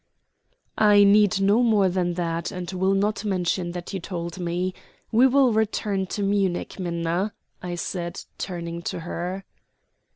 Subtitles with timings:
[0.79, 4.73] "I need no more than that, and will not mention that you told me.
[5.11, 9.45] We will return to Munich, Minna," I said, turning to her.